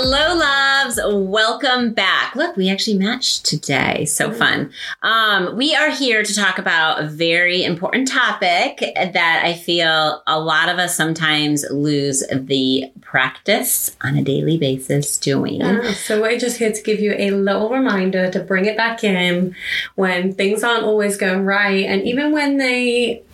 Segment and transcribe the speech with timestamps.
[0.00, 1.00] Hello, loves.
[1.04, 2.36] Welcome back.
[2.36, 4.04] Look, we actually matched today.
[4.04, 4.70] So fun.
[5.02, 10.38] Um, we are here to talk about a very important topic that I feel a
[10.38, 15.62] lot of us sometimes lose the practice on a daily basis doing.
[15.62, 19.02] Yeah, so we're just here to give you a little reminder to bring it back
[19.02, 19.56] in
[19.96, 23.24] when things aren't always going right, and even when they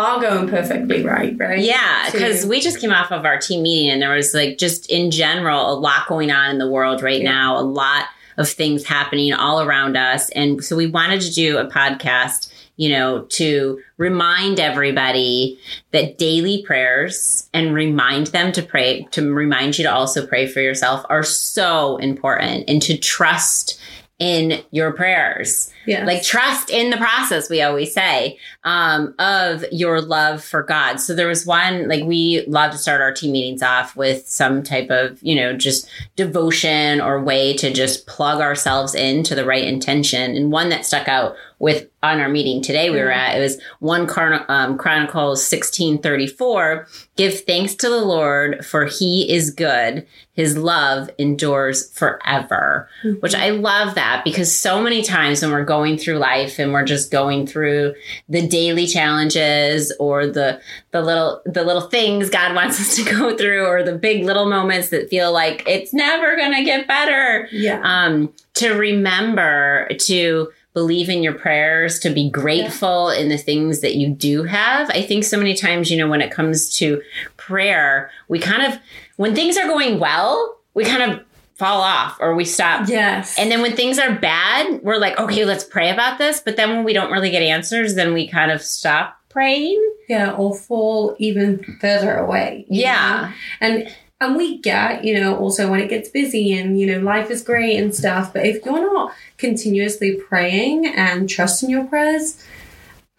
[0.00, 1.60] are going perfectly right, right?
[1.60, 4.90] Yeah, because we just came off of our team meeting and there was like just
[4.90, 7.30] in general a lot going on in the world right Yeah.
[7.32, 8.06] now, a lot
[8.36, 10.30] of things happening all around us.
[10.30, 15.58] And so we wanted to do a podcast, you know, to remind everybody
[15.90, 20.60] that daily prayers and remind them to pray, to remind you to also pray for
[20.60, 23.78] yourself are so important and to trust
[24.18, 25.70] in your prayers.
[25.86, 26.06] Yes.
[26.06, 30.96] Like trust in the process, we always say, um, of your love for God.
[30.96, 34.62] So there was one, like we love to start our team meetings off with some
[34.62, 39.64] type of, you know, just devotion or way to just plug ourselves into the right
[39.64, 40.36] intention.
[40.36, 43.60] And one that stuck out with on our meeting today we were at, it was
[43.80, 50.06] one Chron- um, Chronicles 1634, give thanks to the Lord for he is good.
[50.32, 52.88] His love endures forever,
[53.20, 56.84] which I love that because so many times when we're going through life and we're
[56.84, 57.94] just going through
[58.28, 63.36] the daily challenges or the the little the little things God wants us to go
[63.36, 67.46] through or the big little moments that feel like it's never going to get better
[67.52, 67.80] yeah.
[67.84, 73.94] um, to remember to believe in your prayers, to be grateful in the things that
[73.94, 74.90] you do have.
[74.90, 77.00] I think so many times, you know, when it comes to
[77.36, 78.80] prayer, we kind of,
[79.16, 81.24] when things are going well, we kind of
[81.60, 82.88] fall off or we stop.
[82.88, 83.38] yes.
[83.38, 86.40] And then when things are bad, we're like, okay, let's pray about this.
[86.40, 89.78] But then when we don't really get answers, then we kind of stop praying.
[90.08, 92.64] yeah, or fall even further away.
[92.68, 93.30] Yeah.
[93.30, 93.34] know?
[93.60, 97.30] And and we get, you know, also when it gets busy and, you know, life
[97.30, 102.44] is great and stuff, but if you're not continuously praying and trusting your prayers,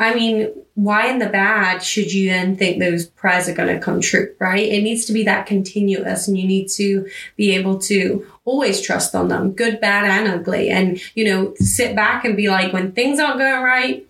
[0.02, 3.80] I mean, why in the bad should you then think those prayers are going to
[3.80, 4.68] come true, right?
[4.68, 9.14] It needs to be that continuous and you need to be able to always trust
[9.14, 10.70] on them, good, bad, and ugly.
[10.70, 14.04] And, you know, sit back and be like, when things aren't going right,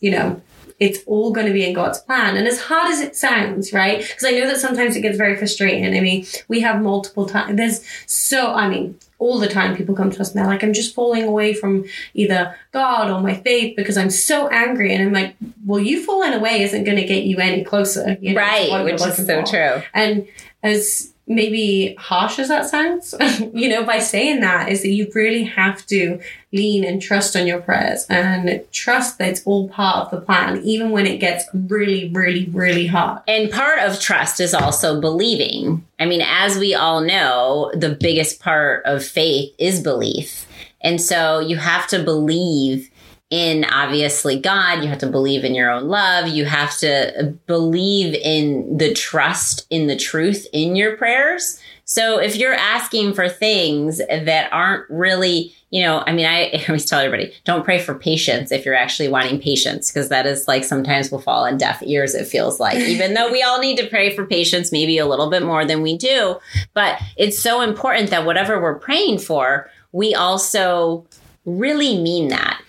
[0.00, 0.42] you know,
[0.78, 2.36] it's all going to be in God's plan.
[2.36, 4.00] And as hard as it sounds, right?
[4.00, 5.86] Because I know that sometimes it gets very frustrating.
[5.86, 7.56] I mean, we have multiple times.
[7.56, 10.74] There's so, I mean, all the time people come to us and they're like, I'm
[10.74, 14.94] just falling away from either God or my faith because I'm so angry.
[14.94, 18.18] And I'm like, well, you falling away isn't going to get you any closer.
[18.20, 18.84] You know, right.
[18.84, 19.46] Which is so for.
[19.46, 19.82] true.
[19.94, 20.28] And
[20.62, 23.14] as maybe harsh as that sounds,
[23.54, 26.20] you know, by saying that is that you really have to
[26.52, 30.60] lean and trust on your prayers and trust that it's all part of the plan,
[30.62, 33.20] even when it gets really, really, really hard.
[33.26, 35.84] And part of trust is also believing.
[35.98, 40.46] I mean, as we all know, the biggest part of faith is belief.
[40.80, 42.90] And so you have to believe
[43.30, 48.14] in obviously God, you have to believe in your own love, you have to believe
[48.14, 51.60] in the trust in the truth in your prayers.
[51.86, 56.64] So if you're asking for things that aren't really, you know, I mean, I, I
[56.68, 60.48] always tell everybody, don't pray for patience if you're actually wanting patience, because that is
[60.48, 63.76] like sometimes will fall on deaf ears, it feels like, even though we all need
[63.78, 66.38] to pray for patience, maybe a little bit more than we do.
[66.72, 71.06] But it's so important that whatever we're praying for, we also
[71.44, 72.60] really mean that.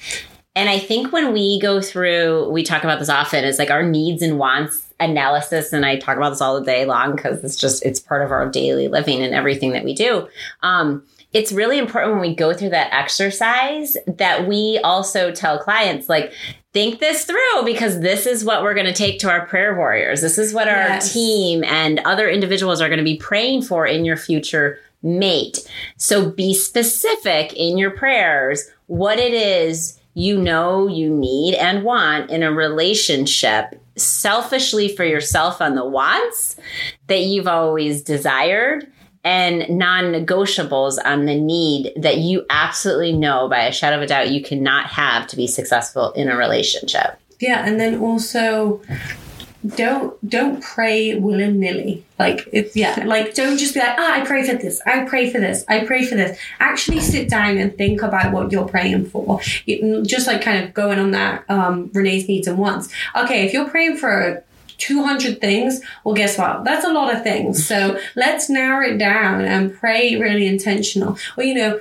[0.55, 3.83] And I think when we go through, we talk about this often, is like our
[3.83, 5.73] needs and wants analysis.
[5.73, 8.31] And I talk about this all the day long because it's just, it's part of
[8.31, 10.27] our daily living and everything that we do.
[10.63, 11.03] Um,
[11.33, 16.31] it's really important when we go through that exercise that we also tell clients, like,
[16.71, 20.21] think this through because this is what we're going to take to our prayer warriors.
[20.21, 21.11] This is what our Yes.
[21.11, 25.69] team and other individuals are going to be praying for in your future mate.
[25.97, 32.31] So be specific in your prayers what it is you know you need and want
[32.31, 36.55] in a relationship selfishly for yourself on the wants
[37.07, 38.87] that you've always desired
[39.23, 44.31] and non-negotiables on the need that you absolutely know by a shadow of a doubt
[44.31, 47.19] you cannot have to be successful in a relationship.
[47.39, 48.81] Yeah, and then also
[49.67, 52.05] don't don't pray willy nilly.
[52.19, 55.29] Like it's yeah, like don't just be like, ah, I pray for this, I pray
[55.29, 56.37] for this, I pray for this.
[56.59, 59.39] Actually, sit down and think about what you're praying for.
[60.03, 62.89] just like kind of going on that um, Renee's needs and wants.
[63.15, 64.43] Okay, if you're praying for
[64.77, 66.63] 200 things, well, guess what?
[66.63, 67.65] That's a lot of things.
[67.65, 71.17] So let's narrow it down and pray really intentional.
[71.35, 71.79] Well, you know,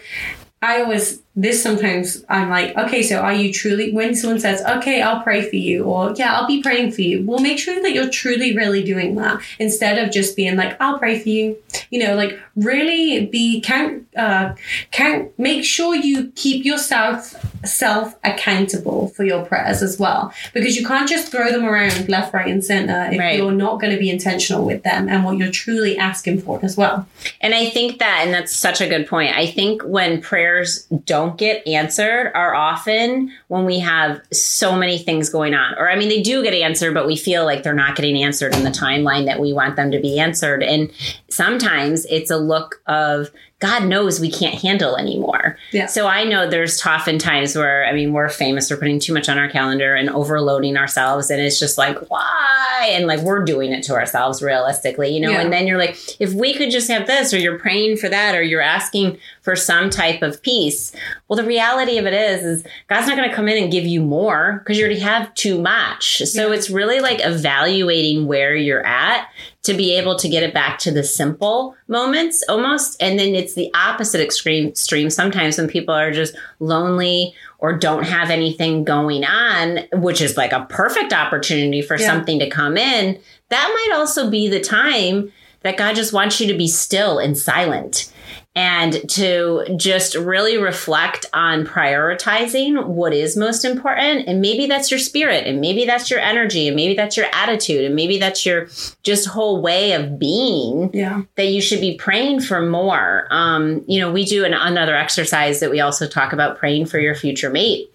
[0.63, 5.03] I always this sometimes I'm like, okay, so are you truly, when someone says, okay,
[5.03, 7.93] I'll pray for you, or yeah, I'll be praying for you, well, make sure that
[7.93, 11.57] you're truly, really doing that instead of just being like, I'll pray for you.
[11.91, 14.55] You know, like really be, count, uh,
[14.93, 17.35] count, make sure you keep yourself
[17.65, 22.33] self accountable for your prayers as well, because you can't just throw them around left,
[22.33, 23.37] right, and center if right.
[23.37, 26.77] you're not going to be intentional with them and what you're truly asking for as
[26.77, 27.09] well.
[27.41, 29.37] And I think that, and that's such a good point.
[29.37, 34.99] I think when prayers don't don't get answered are often when we have so many
[34.99, 35.75] things going on.
[35.79, 38.55] Or, I mean, they do get answered, but we feel like they're not getting answered
[38.55, 40.63] in the timeline that we want them to be answered.
[40.63, 40.93] And
[41.29, 43.31] sometimes it's a look of
[43.61, 45.57] God knows we can't handle anymore.
[45.73, 45.87] Yeah.
[45.87, 49.29] So I know there's often times where, I mean, we're famous for putting too much
[49.29, 51.31] on our calendar and overloading ourselves.
[51.31, 52.89] And it's just like, why?
[52.91, 55.31] And like, we're doing it to ourselves realistically, you know?
[55.31, 55.41] Yeah.
[55.41, 58.35] And then you're like, if we could just have this, or you're praying for that,
[58.35, 60.91] or you're asking for some type of peace.
[61.29, 63.85] Well, the reality of it is, is God's not going to come in and give
[63.85, 66.23] you more because you already have too much.
[66.25, 66.55] So yeah.
[66.55, 69.29] it's really like evaluating where you're at
[69.65, 73.01] to be able to get it back to the simple moments almost.
[73.03, 78.05] And then it's the opposite extreme extreme sometimes when people are just lonely or don't
[78.05, 82.07] have anything going on, which is like a perfect opportunity for yeah.
[82.07, 83.21] something to come in.
[83.51, 85.31] That might also be the time
[85.61, 88.11] that God just wants you to be still and silent
[88.57, 94.29] and to just really reflect on prioritizing what is most important.
[94.29, 97.85] And maybe that's your spirit, and maybe that's your energy, and maybe that's your attitude,
[97.85, 98.69] and maybe that's your
[99.03, 100.91] just whole way of being.
[100.95, 101.23] Yeah.
[101.37, 103.27] That you should be praying for more.
[103.31, 106.99] Um, you know, we do an, another exercise that we also talk about praying for
[106.99, 107.91] your future mate.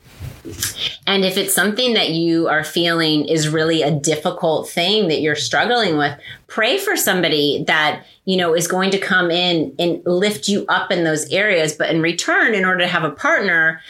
[1.06, 5.36] And if it's something that you are feeling is really a difficult thing that you're
[5.36, 10.48] struggling with, pray for somebody that, you know, is going to come in and lift
[10.48, 11.74] you up in those areas.
[11.74, 13.82] But in return, in order to have a partner,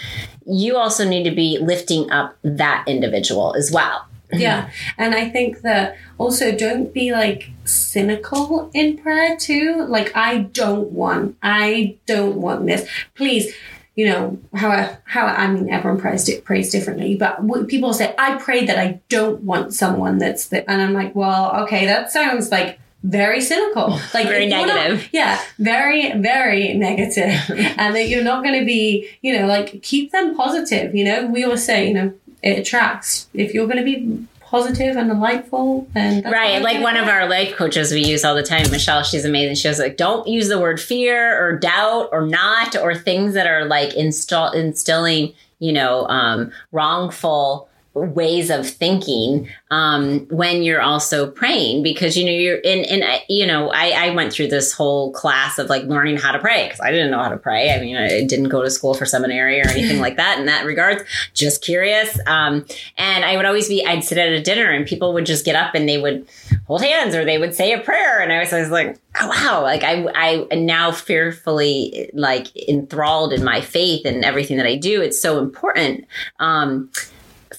[0.46, 4.06] you also need to be lifting up that individual as well.
[4.32, 4.70] Yeah.
[4.98, 9.86] And I think that also don't be like cynical in prayer too.
[9.88, 12.88] Like, I don't want, I don't want this.
[13.16, 13.54] Please
[14.00, 18.38] you know how I, how I mean everyone prays prays differently, but people say I
[18.38, 22.50] pray that I don't want someone that's that, and I'm like, well, okay, that sounds
[22.50, 25.00] like very cynical, like very negative.
[25.00, 27.42] Not, yeah, very very negative,
[27.78, 30.96] and that you're not going to be, you know, like keep them positive.
[30.96, 33.28] You know, we always say, you know, it attracts.
[33.34, 37.56] If you're going to be positive and delightful and right like one of our life
[37.56, 39.56] coaches we use all the time michelle she's amazing.
[39.56, 43.46] She was like don't use the word fear or doubt or not or things that
[43.46, 51.30] are like install instilling you know um, wrongful ways of thinking um, when you're also
[51.30, 55.12] praying because you know you're in and you know I, I went through this whole
[55.12, 57.74] class of like learning how to pray because I didn't know how to pray.
[57.74, 60.66] I mean I didn't go to school for seminary or anything like that in that
[60.66, 61.04] regards.
[61.34, 62.20] Just curious.
[62.28, 62.66] Um,
[62.98, 65.56] and I would always be I'd sit at a dinner and people would just get
[65.56, 66.28] up and they would
[66.68, 68.20] hold hands or they would say a prayer.
[68.20, 69.62] And I was, I was like oh wow.
[69.64, 74.76] Like I I am now fearfully like enthralled in my faith and everything that I
[74.76, 76.06] do it's so important.
[76.40, 76.90] Um,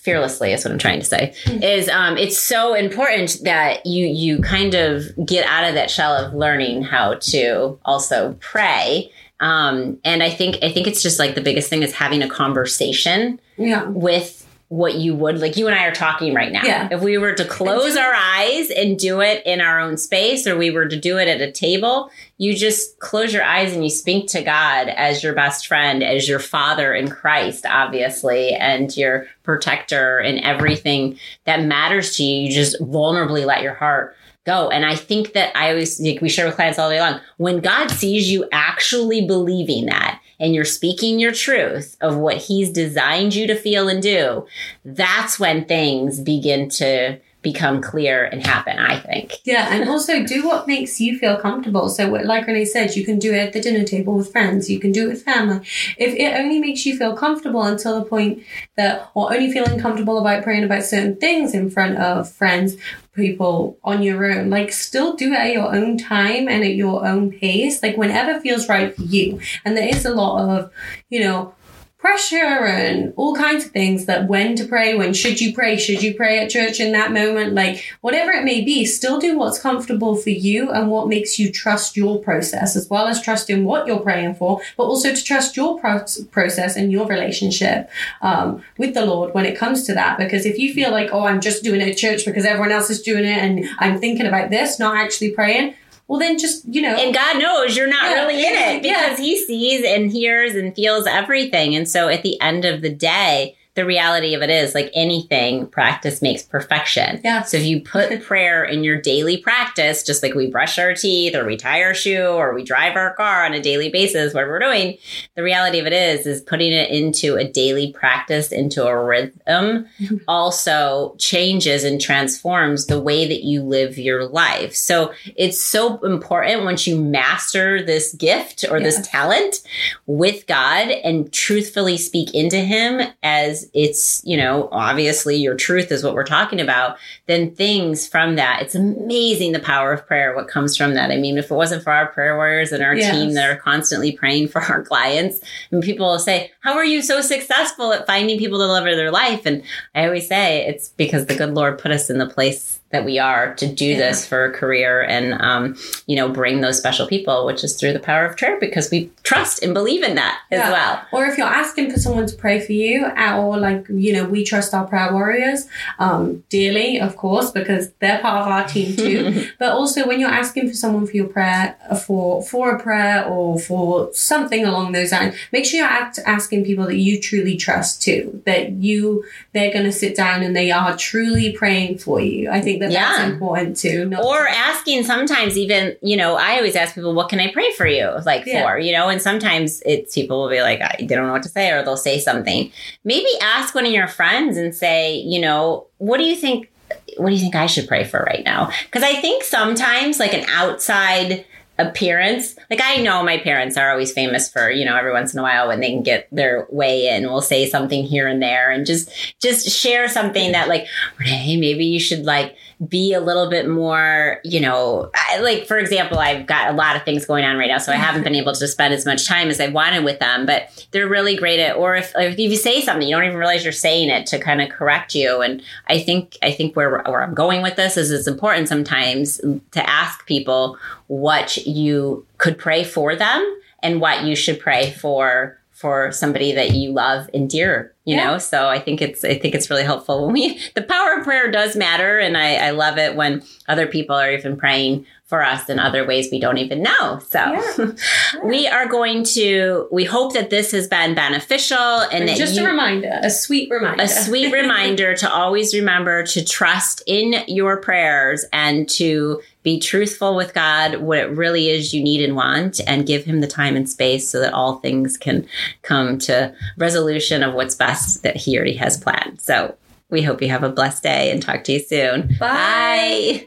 [0.03, 1.63] fearlessly is what I'm trying to say mm-hmm.
[1.63, 6.15] is um, it's so important that you you kind of get out of that shell
[6.15, 11.35] of learning how to also pray um, and I think I think it's just like
[11.35, 13.85] the biggest thing is having a conversation yeah.
[13.85, 16.63] with what you would like you and I are talking right now.
[16.63, 16.89] Yeah.
[16.93, 20.57] If we were to close our eyes and do it in our own space or
[20.57, 22.09] we were to do it at a table,
[22.39, 26.29] you just close your eyes and you speak to God as your best friend, as
[26.29, 32.45] your father in Christ, obviously, and your protector and everything that matters to you.
[32.47, 34.71] You just vulnerably let your heart go.
[34.71, 37.61] And I think that I always, like we share with clients all day long, when
[37.61, 43.35] God sees you actually believing that, and you're speaking your truth of what he's designed
[43.35, 44.47] you to feel and do,
[44.85, 49.39] that's when things begin to become clear and happen, I think.
[49.45, 51.89] Yeah, and also do what makes you feel comfortable.
[51.89, 54.79] So, like Renee said, you can do it at the dinner table with friends, you
[54.79, 55.67] can do it with family.
[55.97, 58.43] If it only makes you feel comfortable until the point
[58.77, 62.77] that, or only feeling comfortable about praying about certain things in front of friends,
[63.15, 67.07] people on your own, like still do it at your own time and at your
[67.07, 69.41] own pace, like whenever feels right for you.
[69.65, 70.71] And there is a lot of,
[71.09, 71.55] you know,
[72.01, 76.03] pressure and all kinds of things that when to pray, when should you pray, should
[76.03, 79.59] you pray at church in that moment, like whatever it may be, still do what's
[79.59, 83.87] comfortable for you and what makes you trust your process, as well as trusting what
[83.87, 87.91] you're praying for, but also to trust your pro- process and your relationship
[88.23, 90.17] um, with the Lord when it comes to that.
[90.17, 92.89] Because if you feel like, oh, I'm just doing it at church because everyone else
[92.89, 95.75] is doing it and I'm thinking about this, not actually praying,
[96.11, 96.95] well then just you know.
[96.97, 99.25] And god knows you're not Yeah, really in it because yeah.
[99.25, 101.77] he sees and hears and feels everything.
[101.77, 105.67] And so at the end of the day the reality of it is like anything
[105.67, 107.43] practice makes perfection Yeah.
[107.43, 111.35] so if you put prayer in your daily practice just like we brush our teeth
[111.35, 114.47] or we tie our shoe or we drive our car on a daily basis what
[114.47, 114.99] we're doing
[115.35, 119.87] the reality of it is is putting it into a daily practice into a rhythm
[120.29, 124.75] also changes and transforms the way that you live your life.
[124.75, 129.61] So it's so important once you master this gift or this talent
[130.07, 136.03] with God and truthfully speak into Him as it's, you know, obviously your truth is
[136.05, 136.97] what we're talking about,
[137.27, 141.11] then things from that, it's amazing the power of prayer, what comes from that.
[141.11, 143.11] I mean, if it wasn't for our prayer warriors and our Yes.
[143.15, 147.03] team that are constantly praying for our clients, and people will say, How are you
[147.03, 149.47] so successful at finding people to deliver their life?
[149.47, 149.63] And
[149.95, 153.21] I always say it's because the good Lord put us in the place that we
[153.21, 153.99] are to do Yeah.
[153.99, 155.77] this for a career and, um,
[156.09, 159.11] you know, bring those special people, which is through the power of prayer because we
[159.23, 161.01] trust and believe in that as well.
[161.13, 164.25] Or if you're asking for someone to pray for you, uh, or like, you know,
[164.25, 165.67] we trust our prayer warriors
[165.99, 169.47] um, dearly, of course, because they're part of our team too.
[169.59, 173.25] but also when you're asking for someone for your prayer, uh, for for a prayer
[173.27, 177.57] or for something along those lines, make sure you're act- asking people that you truly
[177.57, 182.21] trust too, that you they're going to sit down and they are truly praying for
[182.21, 182.49] you.
[182.51, 183.17] I think that Yeah.
[183.17, 184.05] that's important too.
[184.09, 187.71] Not or asking sometimes even you know i always ask people what can i pray
[187.73, 188.63] for you like Yeah.
[188.63, 191.43] for you know and sometimes it's people will be like I, they don't know what
[191.45, 192.71] to say or they'll say something
[193.05, 196.71] maybe ask one of your friends and say you know what do you think
[197.17, 198.71] what do you think i should pray for right now?
[198.85, 201.45] Because i think sometimes like an outside
[201.81, 205.39] appearance like i know my parents are always famous for you know every once in
[205.39, 208.71] a while when they can get their way in we'll say something here and there
[208.71, 209.11] and just
[209.41, 210.87] just share something that like
[211.21, 212.57] hey maybe you should like
[212.89, 216.97] be a little bit more, you know, I, like for example, I've got a lot
[216.97, 219.29] of things going on right now, so I haven't been able to spend as much
[219.29, 220.47] time as I wanted with them.
[220.47, 223.65] But they're really great at, or if, if you say something, you don't even realize
[223.65, 225.43] you're saying it to kind of correct you.
[225.43, 229.39] And I think I think where where I'm going with this is it's important sometimes
[229.73, 230.79] to ask people
[231.11, 236.71] what you could pray for them and what you should pray for for somebody that
[236.71, 238.27] you love and dear you Yeah.
[238.33, 241.25] know so i think it's i think it's really helpful when we the power of
[241.25, 245.43] prayer does matter and i i love it when other people are even praying for
[245.43, 247.93] us in other ways we don't even know so Yeah.
[248.45, 251.79] we are going to we hope that this has been beneficial
[252.13, 254.03] and, And just you, a reminder, a sweet reminder.
[254.03, 260.35] a sweet reminder to always remember to trust in your prayers and to be truthful
[260.37, 263.77] with God, what it really is you need and want, and give Him the time
[263.77, 265.47] and space so that all things can
[265.83, 269.39] come to resolution of what's best that He already has planned.
[269.41, 269.77] So
[270.09, 272.29] we hope you have a blessed day and talk to you soon.
[272.41, 273.45] Bye.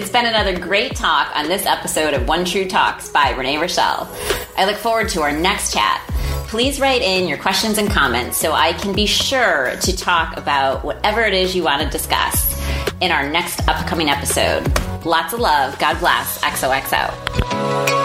[0.00, 4.08] It's been another great talk on this episode of One True Talks by Renee Richel.
[4.56, 6.02] I look forward to our next chat.
[6.48, 10.86] Please write in your questions and comments so I can be sure to talk about
[10.86, 12.58] whatever it is you want to discuss
[13.02, 14.66] in our next upcoming episode.
[15.04, 15.78] Lots of love.
[15.78, 16.38] God bless.
[16.38, 17.99] XOXO.